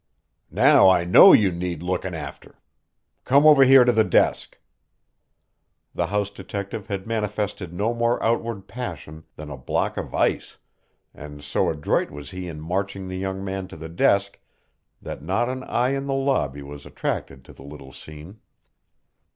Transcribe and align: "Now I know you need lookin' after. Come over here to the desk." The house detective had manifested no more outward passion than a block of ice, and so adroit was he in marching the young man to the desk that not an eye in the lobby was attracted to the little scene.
"Now 0.49 0.89
I 0.89 1.03
know 1.03 1.31
you 1.31 1.51
need 1.51 1.83
lookin' 1.83 2.15
after. 2.15 2.59
Come 3.23 3.45
over 3.45 3.63
here 3.65 3.83
to 3.85 3.91
the 3.91 4.03
desk." 4.03 4.57
The 5.93 6.07
house 6.07 6.31
detective 6.31 6.87
had 6.87 7.05
manifested 7.05 7.71
no 7.71 7.93
more 7.93 8.17
outward 8.23 8.67
passion 8.67 9.25
than 9.35 9.51
a 9.51 9.57
block 9.57 9.97
of 9.97 10.15
ice, 10.15 10.57
and 11.13 11.43
so 11.43 11.69
adroit 11.69 12.09
was 12.09 12.31
he 12.31 12.47
in 12.47 12.59
marching 12.61 13.07
the 13.09 13.17
young 13.19 13.45
man 13.45 13.67
to 13.67 13.77
the 13.77 13.89
desk 13.89 14.39
that 15.03 15.21
not 15.21 15.49
an 15.49 15.61
eye 15.65 15.89
in 15.93 16.07
the 16.07 16.15
lobby 16.15 16.63
was 16.63 16.87
attracted 16.87 17.45
to 17.45 17.53
the 17.53 17.61
little 17.61 17.93
scene. 17.93 18.39